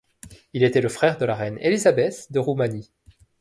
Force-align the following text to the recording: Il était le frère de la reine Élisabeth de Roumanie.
Il 0.53 0.63
était 0.63 0.81
le 0.81 0.89
frère 0.89 1.19
de 1.19 1.25
la 1.25 1.35
reine 1.35 1.59
Élisabeth 1.61 2.31
de 2.31 2.39
Roumanie. 2.39 2.89